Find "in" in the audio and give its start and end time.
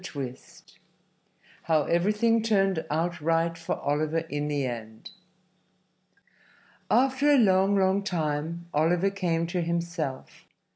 4.31-4.47